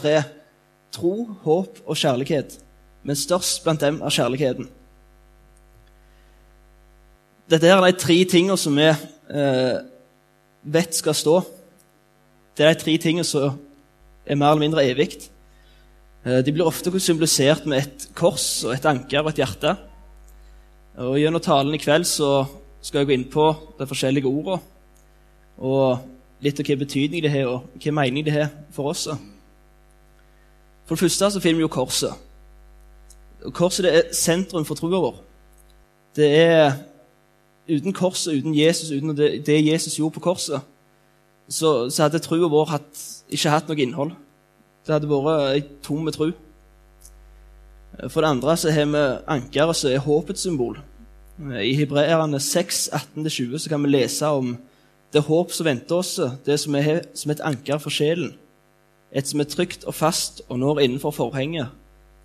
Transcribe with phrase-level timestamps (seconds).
[0.00, 0.16] tre
[0.94, 1.14] tro,
[1.44, 2.58] håp og kjærlighet,
[3.06, 4.68] men størst blant dem er kjærligheten.
[7.50, 9.78] Dette er de tre tingene som vi eh,
[10.62, 11.40] vet skal stå.
[12.54, 13.56] Det er de tre tingene som
[14.26, 15.16] er mer eller mindre evig.
[16.22, 19.74] Eh, de blir ofte symbolisert med et kors og et anker og et hjerte.
[21.00, 22.44] Og Gjennom talen i kveld så
[22.82, 24.60] skal jeg gå inn på de forskjellige ordene
[25.60, 26.06] og
[26.40, 29.08] litt av hva betydning det har, og hva mening det har for oss.
[30.90, 32.14] For det første så finner vi jo korset.
[33.54, 35.20] Korset det er sentrum for troa vår.
[36.18, 36.72] Det er
[37.70, 40.62] Uten korset, uten Jesus, uten det, det Jesus gjorde på korset,
[41.46, 44.10] så, så hadde troa vår hatt, ikke hatt noe innhold.
[44.82, 46.32] Det hadde vært ei tom tro.
[48.08, 49.04] For det andre så har vi
[49.36, 50.80] ankeret som er håpets symbol.
[51.62, 54.56] I Hebreerne 6, 18-20 så kan vi lese om
[55.14, 56.16] det håp som venter oss,
[56.46, 58.34] det som er som et anker for sjelen.
[59.14, 61.68] Et som er trygt og fast og når innenfor forhenget,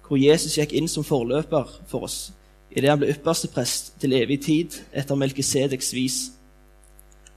[0.08, 2.34] hvor Jesus gikk inn som forløper for oss
[2.76, 6.18] idet han ble ypperste prest til evig tid etter Melkisedeks vis.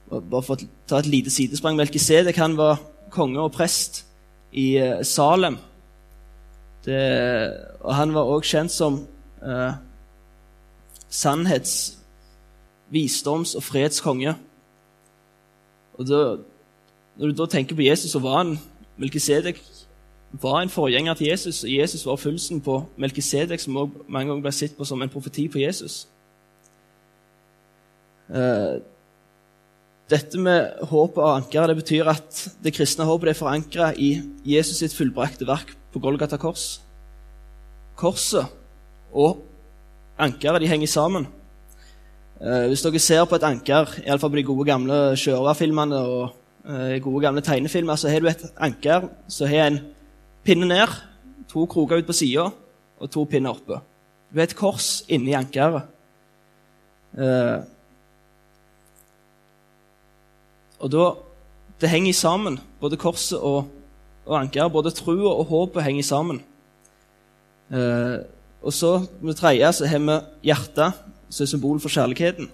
[0.09, 1.77] Bare for å ta et lite sidesprang.
[1.79, 2.81] Melkisedek han var
[3.13, 4.03] konge og prest
[4.51, 5.55] i eh, Salem.
[6.83, 6.99] Det,
[7.79, 8.99] og han var også kjent som
[9.43, 9.79] eh,
[11.07, 11.95] sannhets-,
[12.91, 14.33] visdoms- og fredskonge.
[15.99, 16.23] Og da,
[17.19, 18.57] Når du da tenker på Jesus, så var han
[18.99, 19.61] Melkisedek
[20.31, 21.63] var en forgjenger til Jesus.
[21.63, 25.09] og Jesus var oppfyllelsen på Melkisedek, som også mange ganger ble sett på som en
[25.09, 26.07] profeti på Jesus.
[28.29, 28.77] Uh,
[30.09, 34.81] dette med håpet og ankeret det betyr at det kristne håpet er forankra i Jesus
[34.81, 36.81] sitt fullbrakte verk på Golgata kors.
[37.97, 38.45] Korset
[39.13, 39.41] og
[40.17, 41.27] ankeret de henger sammen.
[42.39, 46.35] Uh, hvis dere ser på et anker, iallfall på de gode gamle Sjørøverfilmene og
[46.69, 49.79] uh, gode gamle tegnefilmer, så har du et anker som har en
[50.45, 50.93] pinne ned,
[51.49, 52.49] to kroker ut på sida
[52.99, 53.79] og to pinner oppe.
[54.29, 55.89] Du har et kors inni ankeret.
[57.17, 57.65] Uh,
[60.79, 61.07] og da
[61.79, 63.69] Det henger sammen, både korset og,
[64.25, 64.71] og ankeret.
[64.71, 66.41] Både trua og håpet henger sammen.
[67.71, 68.19] Uh,
[68.59, 70.97] og så med tredje så har vi hjertet,
[71.29, 72.49] som er symbol for kjærligheten.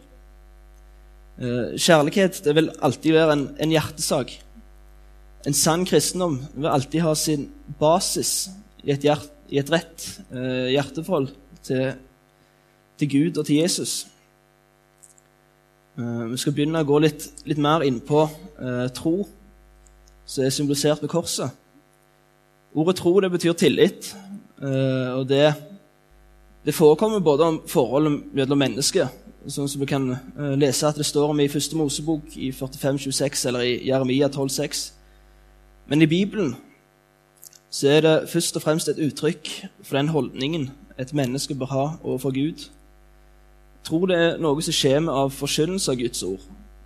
[1.35, 4.38] Uh, kjærlighet det vil alltid være en, en hjertesak.
[5.46, 8.47] En sann kristendom vil alltid ha sin basis
[8.85, 11.29] i et, hjert, i et rett eh, hjerteforhold
[11.66, 11.94] til,
[12.97, 13.94] til, Gud og til Jesus.
[15.97, 19.28] Eh, vi skal begynne å gå litt, litt mer inn på uh, tro,
[20.25, 21.53] som er symbolisert ved korset.
[22.75, 24.09] Ordet tro det betyr tillit,
[24.59, 25.45] og det,
[26.66, 29.12] det, forekommer både om forholdet mellom mennesker,
[29.51, 30.07] sånn som vi kan
[30.57, 34.88] lese at det står om i første Mosebok i 45-26 eller i Jeremia 12-6.
[35.88, 36.56] Men i Bibelen
[37.69, 39.51] så er det først og fremst et uttrykk
[39.83, 42.66] for den holdningen et menneske bør ha overfor Gud.
[42.66, 46.41] Jeg tror det er noe som skjer med av forkynnelse av Guds ord,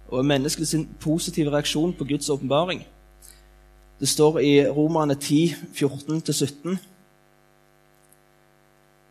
[0.09, 2.81] og menneskets positive reaksjon på Guds åpenbaring.
[3.99, 6.75] Det står i Romerne 10, 14-17.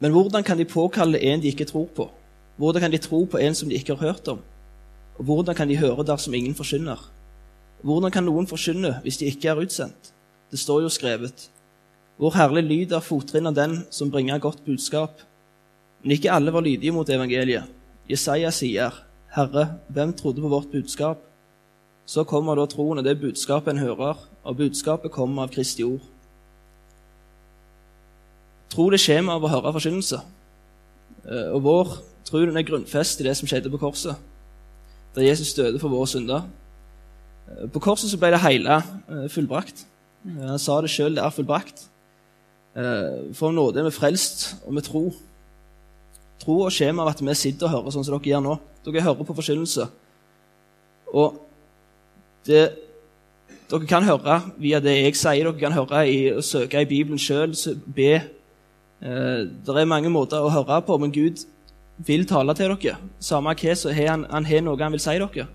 [0.00, 2.10] Men hvordan kan de påkalle en de ikke tror på?
[2.58, 4.40] Hvordan kan de tro på en som de ikke har hørt om?
[5.18, 6.98] Og hvordan kan de høre dersom ingen forkynner?
[7.82, 10.12] Hvordan kan noen forkynne hvis de ikke er utsendt?
[10.50, 11.48] Det står jo skrevet.
[12.18, 15.22] Hvor herlig lyd er fottrinn av den som bringer godt budskap.
[16.02, 17.70] Men ikke alle var lydige mot evangeliet.
[18.10, 18.94] Jesaja sier,
[19.34, 21.22] Herre, hvem trodde på vårt budskap?
[22.06, 26.02] Så kommer da troen og det budskapet en hører, og budskapet kommer av Kristi ord.
[28.72, 30.22] Tro det skjer med av å høre forkynnelse.
[31.28, 31.92] Eh, og vår
[32.28, 34.16] tro den er grunnfest i det som skjedde på korset,
[35.16, 36.44] der Jesus døde for våre synder.
[37.48, 39.86] Eh, på korset så ble det hele eh, fullbrakt.
[40.28, 41.86] Han sa det sjøl, det er fullbrakt.
[42.78, 45.14] For for nåde er vi frelst, og vi tror.
[46.38, 48.52] Tro og skjema av at vi sitter og hører sånn som dere gjør nå.
[48.84, 49.86] Dere hører på forkynnelse.
[51.10, 51.40] Og
[52.46, 52.60] det,
[53.70, 57.18] dere kan høre via det jeg sier, dere kan høre i, å søke i Bibelen
[57.18, 58.12] sjøl, be.
[59.00, 61.42] Det er mange måter å høre på, men Gud
[62.06, 62.98] vil tale til dere.
[63.20, 65.48] Samme hva, så har han, han har noe han vil si dere.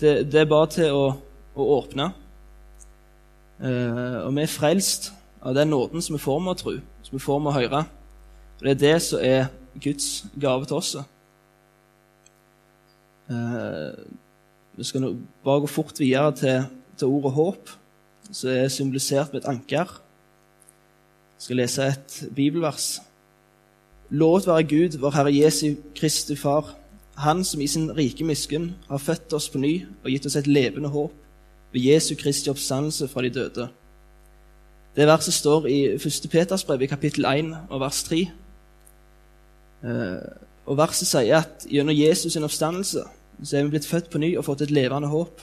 [0.00, 1.04] Det, det er bare til å,
[1.54, 2.10] å åpne.
[3.62, 5.12] Uh, og vi er frelst
[5.44, 6.74] av den nåden som vi får med å tro,
[7.06, 7.82] som vi får med å høre.
[8.58, 9.46] Og Det er det som er
[9.80, 10.08] Guds
[10.40, 10.94] gave til oss.
[13.30, 13.94] Uh,
[14.74, 15.14] vi skal
[15.46, 16.68] bare gå fort videre til,
[16.98, 17.74] til ordet håp,
[18.30, 19.96] som er symbolisert med et anker.
[21.34, 22.98] Jeg skal lese et bibelvers.
[24.10, 26.74] Lovet være Gud, vår Herre Jesu Kristi Far
[27.16, 30.50] han som i sin rike miskunn har født oss på ny og gitt oss et
[30.50, 31.12] levende håp
[31.72, 33.68] ved Jesu Kristi oppstandelse fra de døde.
[34.96, 36.28] Det verset står i 1.
[36.30, 38.20] Peters brev, i kapittel 1 og vers 3.
[39.84, 40.18] Eh,
[40.66, 43.02] og Verset sier at gjennom Jesus' sin oppstandelse
[43.42, 45.42] så er vi blitt født på ny og fått et levende håp.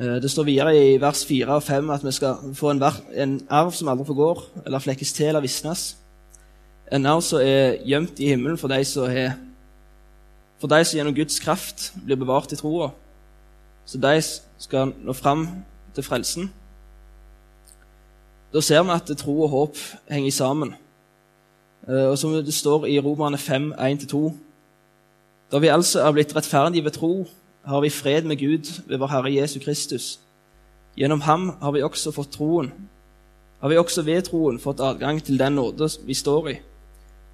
[0.00, 3.72] Eh, det står videre i vers 4 og 5 at vi skal få en, arv
[3.72, 5.96] som aldri forgår, eller flekkes til eller visnes.
[6.92, 9.34] En arv som er gjemt i himmelen for de som, er,
[10.60, 12.92] for de som gjennom Guds kraft blir bevart i troa.
[13.86, 14.14] Så de
[14.62, 15.46] skal nå fram
[15.94, 16.50] til frelsen.
[18.54, 19.80] Da ser vi at tro og håp
[20.10, 20.74] henger sammen.
[21.88, 24.32] Eh, og som det står i Romerne 5, 1-2
[25.52, 27.26] Da vi altså er blitt rettferdige ved tro,
[27.66, 30.20] har vi fred med Gud ved vår Herre Jesu Kristus.
[30.96, 32.72] Gjennom ham har vi også fått troen.
[33.60, 36.56] Har vi også ved troen fått adgang til den nåde vi står i,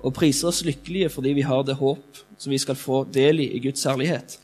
[0.02, 3.52] og priser oss lykkelige fordi vi har det håp som vi skal få del i
[3.56, 4.38] i Guds herlighet.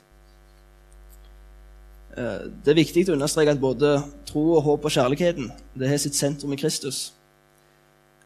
[2.18, 6.00] Eh, det er viktig å understreke at både tro og håp og kjærligheten det har
[6.02, 7.12] sitt sentrum i Kristus.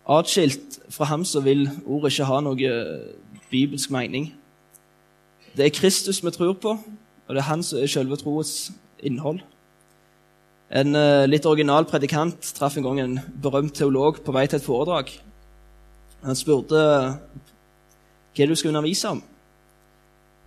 [0.08, 3.12] Atskilt fra ham så vil ordet ikke ha noe eh,
[3.52, 4.32] bibelsk mening.
[5.56, 9.42] Det er Kristus vi tror på, og det er han som er selve troens innhold.
[10.72, 14.64] En uh, litt original predikant traff en gang en berømt teolog på vei til et
[14.64, 15.10] foredrag.
[16.22, 16.82] Han spurte
[18.32, 19.22] hva du skulle undervise om.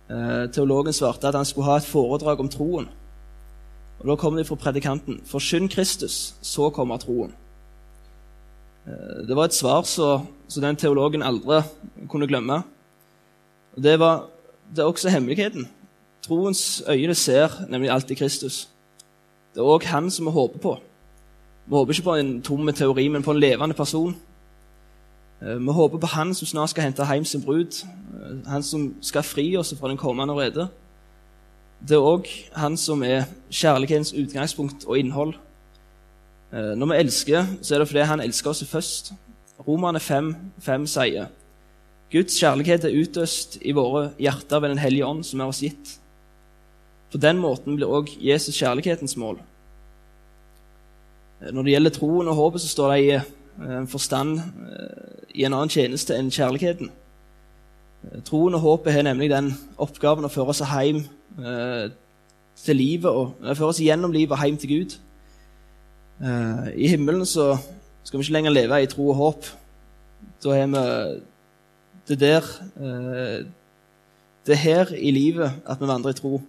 [0.06, 2.88] Uh, teologen svarte at han skulle ha et foredrag om troen.
[3.98, 5.20] Og Da kom det fra predikanten.
[5.26, 7.34] Forkynn Kristus, så kommer troen.
[8.86, 11.62] Uh, det var et svar som den teologen aldri
[12.08, 12.62] kunne glemme.
[13.76, 14.28] Det, var,
[14.70, 15.68] det er også hemmeligheten.
[16.22, 18.68] Troens øyne ser nemlig alltid Kristus.
[19.54, 20.78] Det er òg han som vi håper på.
[21.66, 24.16] Vi håper ikke på en tom teori, men på en levende person.
[25.42, 28.94] Eh, vi håper på han som snart skal hente hjem sin brud, eh, han som
[29.00, 30.68] skal fri oss fra den kommende rede.
[31.80, 35.34] Det er òg han som er kjærlighetens utgangspunkt og innhold.
[36.52, 39.12] Eh, når vi elsker, så er det fordi han elsker oss først.
[39.68, 41.28] Romerne 5, 5 sier
[42.12, 45.98] Guds kjærlighet er utøst i våre hjerter ved Den hellige ånd, som er oss gitt.
[47.10, 49.40] På den måten blir òg Jesus kjærlighetens mål.
[51.52, 53.18] Når det gjelder troen og håpet, så står det i
[53.62, 56.90] eh, forstand eh, i en annen tjeneste enn kjærligheten.
[56.90, 61.04] Eh, troen og håpet har nemlig den oppgaven å føre oss hjem
[62.56, 64.94] til livet og føre oss gjennom livet og hjem til Gud.
[66.72, 67.50] I himmelen så
[68.06, 69.50] skal vi ikke lenger leve i tro og håp.
[70.40, 70.84] Da er vi
[72.08, 72.48] det der
[74.46, 76.40] Det er her i livet at vi vandrer i tro.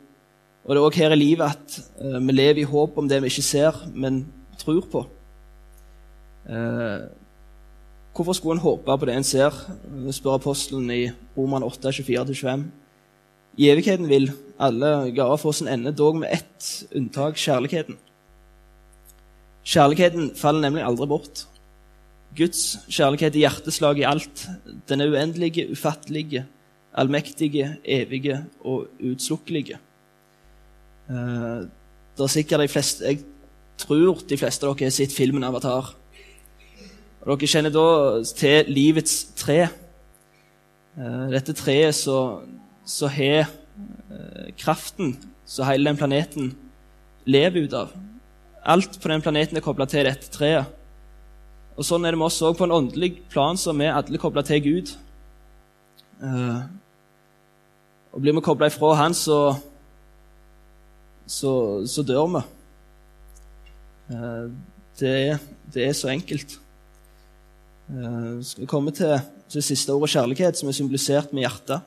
[0.63, 3.27] Og det er òg her i livet at vi lever i håp om det vi
[3.27, 4.24] ikke ser, men
[4.57, 5.04] tror på.
[6.47, 7.07] Uh,
[8.15, 9.53] hvorfor skulle en håpe på det en ser?
[10.15, 12.65] spør apostelen i Roman 8, 24-25.
[13.57, 17.97] I evigheten vil alle gaver få sin ende, dog med ett unntak kjærligheten.
[19.67, 21.45] Kjærligheten faller nemlig aldri bort.
[22.38, 24.45] Guds kjærlighet er hjerteslag i alt.
[24.89, 26.45] Den er uendelige, ufattelige,
[26.94, 29.79] allmektige, evige og utslukkelige.
[31.09, 31.65] Uh,
[32.17, 33.19] det er sikkert de fleste, Jeg
[33.77, 35.95] tror de fleste av dere har sett filmen 'Avatar'.
[37.23, 37.87] Og Dere kjenner da
[38.37, 39.67] til livets tre.
[40.97, 45.15] Uh, dette treet så har uh, kraften
[45.47, 46.51] som hele den planeten
[47.27, 47.93] lever ut av.
[48.67, 50.73] Alt på den planeten er kobla til dette treet.
[51.77, 54.42] Og Sånn er det med oss òg på en åndelig plan, så vi alle kobla
[54.45, 54.94] til Gud.
[56.21, 56.65] Uh,
[58.11, 59.57] og Blir vi kobla ifra Han, så
[61.27, 62.42] så, så dør vi.
[64.15, 64.51] Eh,
[64.99, 65.39] det
[65.73, 66.59] det er, så enkelt.
[67.89, 69.19] Eh, skal vi komme til
[69.53, 71.79] det siste ordet kjærlighet, som er symbolisert med hjertet.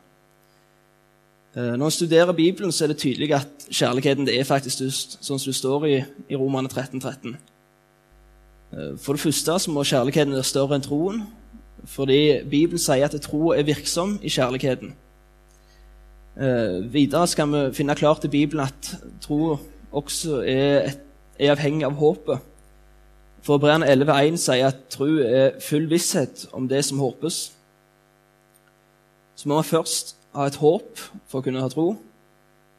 [1.56, 5.18] Eh, når en studerer Bibelen, så er det tydelig at kjærligheten det er faktisk størst,
[5.20, 5.98] sånn som det står i,
[6.30, 7.36] i Romane 13, 13.
[9.02, 11.24] For det første så må kjærligheten være større enn troen,
[11.90, 14.92] fordi Bibelen sier at tro er virksom i kjærligheten.
[16.40, 19.58] Eh, videre skal vi finne klart i Bibelen at tro
[19.90, 20.94] også er,
[21.38, 22.46] er avhengig av håpet.
[23.42, 27.52] For Hebreerne 11,1 sier at tro er full visshet om det som håpes.
[29.36, 31.94] Så må vi først ha et håp for å kunne ha tro.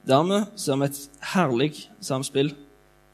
[0.08, 1.00] Dermed ser vi et
[1.34, 2.54] herlig samspill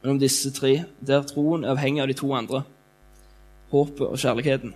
[0.04, 2.64] mellom disse tre, der troen er avhengig av de to andre
[3.72, 4.74] håpet og kjærligheten.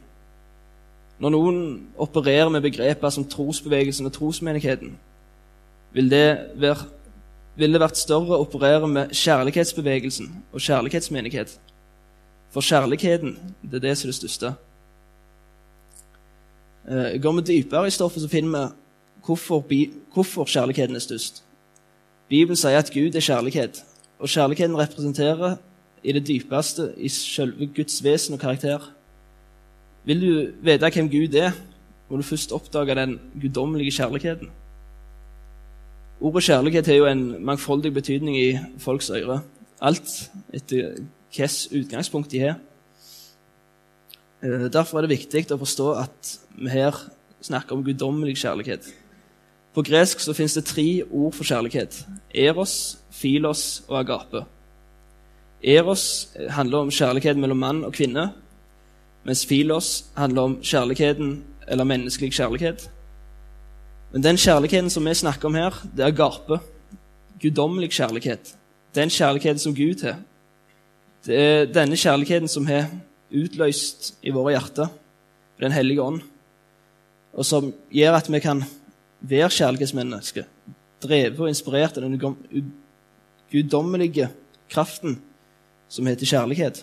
[1.22, 1.60] Når noen
[2.02, 4.96] opererer med begreper som trosbevegelsen og trosmenigheten,
[5.94, 6.88] vil det, være,
[7.56, 11.54] vil det vært større å operere med kjærlighetsbevegelsen og kjærlighetsmenighet.
[12.52, 14.54] For kjærligheten, det er det som er det største.
[16.90, 18.74] Eh, går vi dypere i stoffet, så finner vi
[19.26, 19.64] hvorfor,
[20.14, 21.44] hvorfor kjærligheten er størst.
[22.30, 23.84] Bibelen sier at Gud er kjærlighet,
[24.20, 25.56] og kjærligheten representerer
[26.04, 28.92] i det dypeste i selve Guds vesen og karakter.
[30.06, 31.52] Vil du vite hvem Gud er,
[32.10, 34.50] må du først oppdage den guddommelige kjærligheten.
[36.22, 39.42] Ordet kjærlighet har jo en mangfoldig betydning i folks øyre.
[39.82, 40.98] Alt etter
[41.32, 42.56] hvilket utgangspunkt de har.
[44.44, 46.96] Eh, derfor er det viktig å forstå at vi her
[47.42, 48.88] snakker om guddommelig kjærlighet.
[49.74, 52.06] På gresk så finnes det tre ord for kjærlighet.
[52.36, 54.46] Eros, filos og agape.
[55.64, 58.32] Eros handler om kjærlighet mellom mann og kvinne,
[59.24, 62.90] mens filos handler om kjærligheten eller menneskelig kjærlighet.
[64.12, 66.60] Men den kjærligheten som vi snakker om her, det er agape.
[67.42, 68.56] Guddommelig kjærlighet.
[68.96, 70.18] Den kjærligheten som Gud har.
[71.22, 72.88] Det er denne kjærligheten som har
[73.32, 74.90] utløst i våre hjerter
[75.62, 76.22] Den hellige ånd,
[77.38, 78.64] og som gjør at vi kan
[79.22, 80.48] være kjærlighetsmennesker,
[81.04, 82.18] drevet og inspirert av den
[83.52, 84.32] guddommelige
[84.74, 85.20] kraften
[85.92, 86.82] som heter kjærlighet.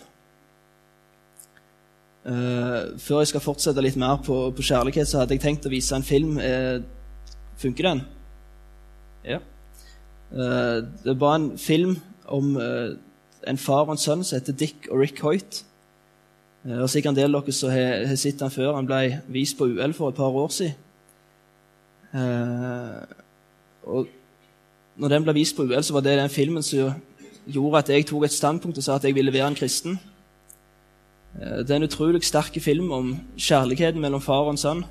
[2.23, 5.73] Uh, før jeg skal fortsette litt mer på, på, kjærlighet, så hadde jeg tenkt å
[5.73, 6.39] vise en film.
[6.39, 6.79] Uh,
[7.59, 8.05] funker den?
[9.27, 9.41] Ja.
[10.31, 11.97] Uh, det var en film
[12.29, 12.53] om
[13.47, 15.63] en far og en sønn som heter Dick og Rick Hoyt.
[16.65, 18.75] og Sikkert en del av dere som har, sett den før.
[18.75, 20.75] Han ble vist på UL for et par år siden.
[23.83, 24.07] og
[24.99, 26.93] når den ble vist på UL, så var det den filmen som
[27.47, 29.99] gjorde at jeg tok et standpunkt og sa at jeg ville være en kristen.
[31.39, 34.83] Eh, det er en utrolig sterk film om kjærligheten mellom far og en sønn.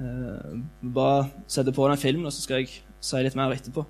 [0.00, 0.58] Eh,
[0.94, 3.86] bare sette på den filmen, og så skal jeg si litt mer etterpå.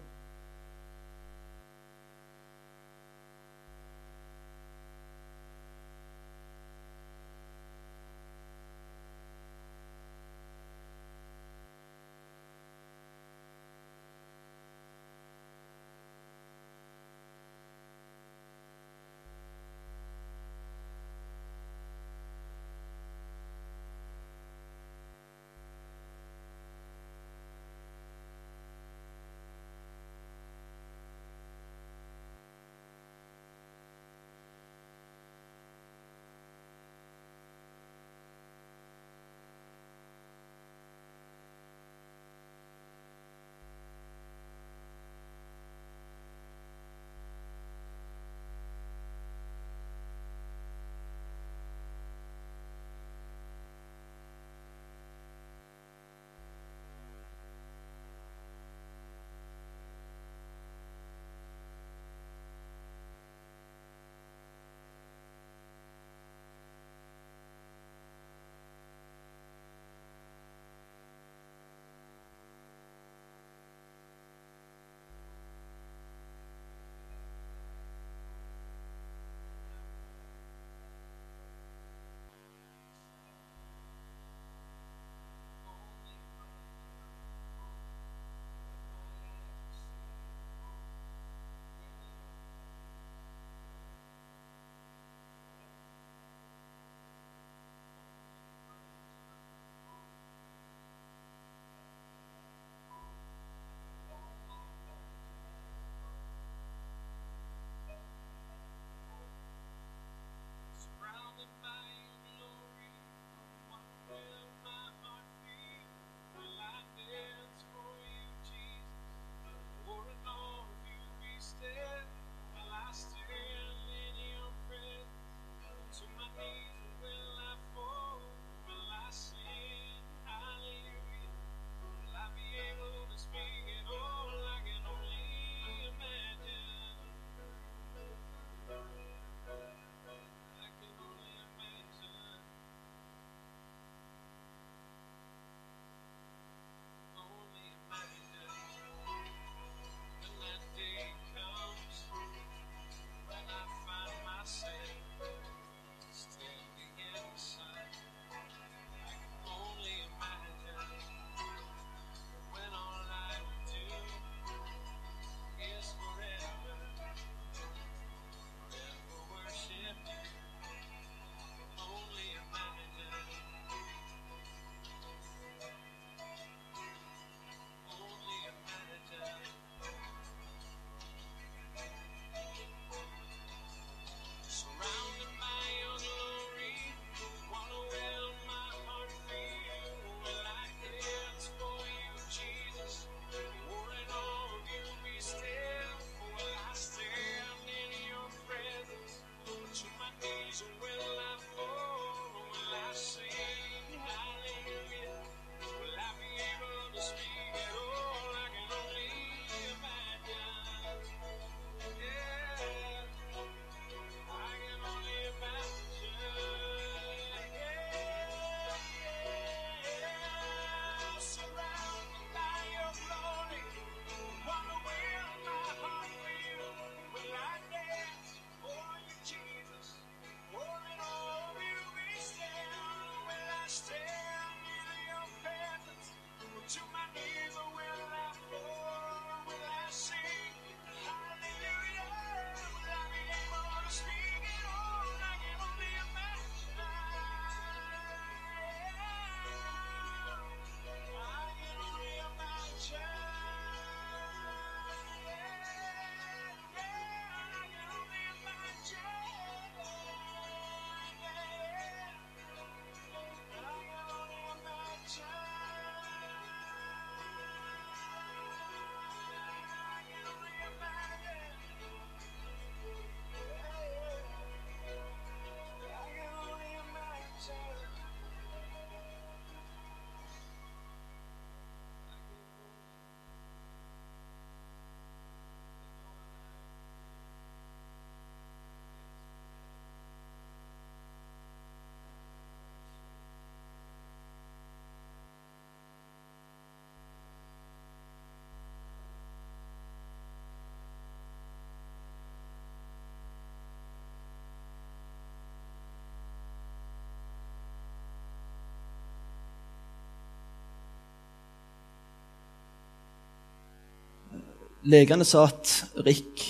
[314.88, 315.72] Legene sa at
[316.06, 316.44] Rick,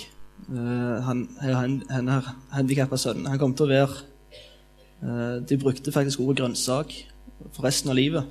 [0.51, 2.11] uh, han, han, han
[2.53, 3.97] handikappa sønnen, han kom til å være
[5.03, 6.93] uh, De brukte faktisk ordet grønnsak
[7.51, 8.27] for resten av livet.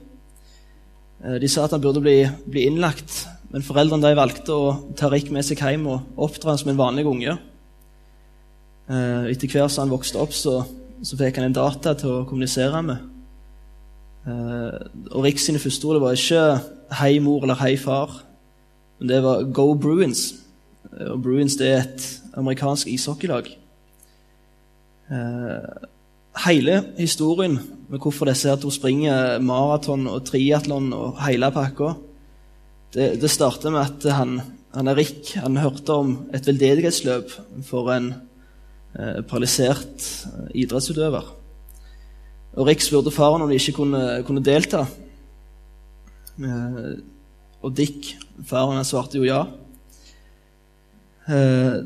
[1.20, 5.10] Uh, de sa at han burde bli, bli innlagt, men foreldrene de valgte å ta
[5.12, 7.38] Rick med seg hjem og oppdra han som en vanlig unge.
[8.90, 10.56] Etter hvert som han vokste opp, så,
[11.06, 13.04] så fikk han en data til å kommunisere med.
[14.26, 16.42] Og Rick sine første ord var ikke
[16.98, 18.29] 'hei, mor' eller 'hei, far'.
[19.00, 20.34] Men det var Go Bruins.
[21.08, 23.48] Og Bruins det er et amerikansk ishockeylag.
[25.10, 25.88] Eh,
[26.44, 27.58] hele historien
[27.88, 31.94] med hvorfor disse her to springer maraton og triatlon og hele pakka,
[32.94, 34.40] det, det starter med at han,
[34.74, 35.32] han er rik.
[35.40, 37.34] Han hørte om et veldedighetsløp
[37.66, 38.12] for en
[38.98, 41.36] eh, paralysert eh, idrettsutøver.
[42.58, 44.84] Og Rick spurte faren om de ikke kunne, kunne delta.
[46.38, 46.98] Eh,
[47.60, 48.14] og Dick,
[48.46, 49.44] faren, svarte jo ja.
[51.30, 51.80] Eh,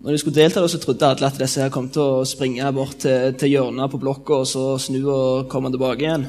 [0.00, 3.02] når de skulle delta, så trodde alle at disse her kom til å springe bort
[3.04, 6.24] til, til hjørnet på blokka og så snu og komme tilbake igjen.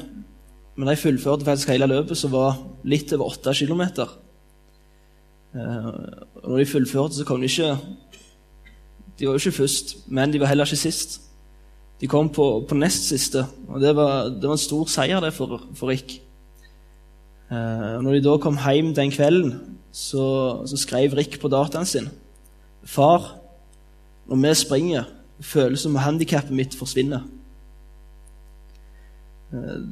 [0.76, 4.12] Men de fullførte faktisk hele løpet, som var litt over åtte kilometer.
[5.56, 5.88] Eh,
[6.42, 7.74] og når de fullførte, så kom de ikke
[9.18, 11.20] De var jo ikke først, men de var heller ikke sist.
[12.00, 15.30] De kom på, på nest siste, og det var, det var en stor seier det
[15.36, 16.16] for, for Rick.
[17.52, 19.52] Eh, når de da kom hjem den kvelden,
[19.92, 20.24] så,
[20.64, 22.08] så skrev Rick på dataen sin
[22.84, 23.34] Far,
[24.26, 25.04] når vi springer,
[25.40, 27.26] føles det som om handikappet mitt forsvinner.
[29.52, 29.84] Eh,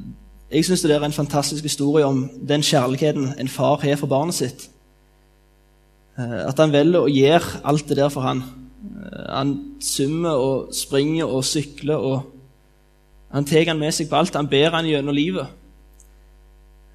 [0.50, 4.34] jeg syns det er en fantastisk historie om den kjærligheten en far har for barnet
[4.34, 4.70] sitt.
[6.18, 8.42] Eh, at han velger å gjøre alt det der for han.
[9.28, 11.96] Han summer og springer og sykler.
[11.96, 12.22] og
[13.30, 14.34] Han tar han med seg på alt.
[14.34, 15.59] Han ber han gjennom livet.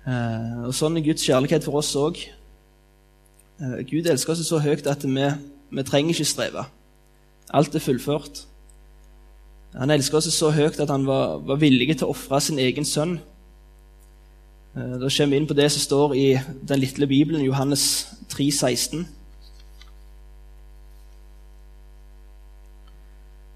[0.05, 2.19] Eh, og Sånn er Guds kjærlighet for oss òg.
[3.57, 5.29] Eh, Gud elsker oss så høyt at vi,
[5.73, 6.65] vi trenger ikke streve.
[7.49, 8.43] Alt er fullført.
[9.75, 12.85] Han elsker oss så høyt at han var, var villig til å ofre sin egen
[12.85, 13.17] sønn.
[14.77, 16.27] Eh, da kommer vi inn på det som står i
[16.69, 19.07] den lille Bibelen, Johannes 3, 16.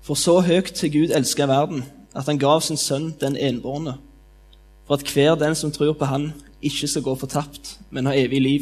[0.01, 1.85] For så høyt til Gud elsker verden,
[2.17, 3.99] at han gav sin sønn den enbårne
[4.89, 8.41] for at hver den som tror på Han, ikke skal gå fortapt, men ha evig
[8.41, 8.61] liv.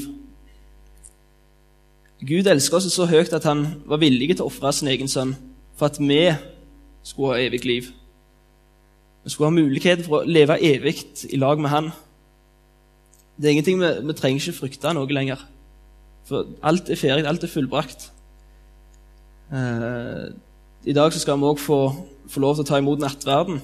[2.19, 5.37] Gud elsker oss så høyt at han var villig til å ofre sin egen sønn
[5.79, 6.33] for at vi
[7.05, 7.87] skulle ha evig liv.
[9.23, 10.97] Vi skulle ha mulighet for å leve evig
[11.29, 11.89] i lag med han.
[13.37, 15.45] Det er ingenting Vi, vi trenger ikke frykte noe lenger.
[16.27, 18.09] For alt er ferdig, alt er fullbrakt.
[19.53, 20.27] Eh,
[20.91, 21.81] I dag skal vi òg få,
[22.27, 23.61] få lov til å ta imot nattverden.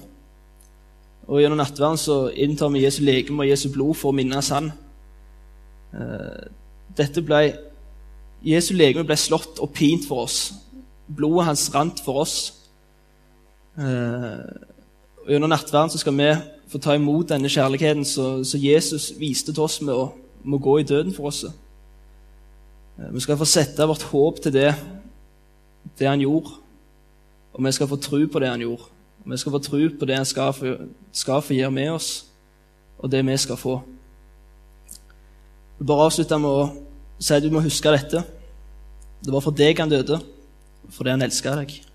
[1.27, 4.71] Og Gjennom nattverden så inntar vi Jesu legeme og Jesu blod for å minnes Han.
[5.95, 6.49] Eh,
[6.97, 7.45] dette ble,
[8.43, 10.51] Jesu legeme ble slått og pint for oss.
[11.07, 12.37] Blodet hans rant for oss.
[13.79, 14.43] Eh,
[15.23, 16.29] og Gjennom nattverden så skal vi
[16.73, 20.09] få ta imot denne kjærligheten som Jesus viste til oss med å,
[20.43, 21.45] med å gå i døden for oss.
[21.47, 24.73] Eh, vi skal få sette vårt håp til det,
[25.99, 26.57] det han gjorde,
[27.53, 28.92] og vi skal få tro på det han gjorde.
[29.23, 30.27] Vi skal få tro på det han
[31.45, 32.25] få gjøre med oss,
[32.99, 33.77] og det vi skal få.
[35.79, 36.65] Jeg bare avslutte med å
[37.19, 38.23] si at du må huske dette.
[39.23, 40.19] Det var for deg han døde,
[40.91, 41.92] fordi han elska deg.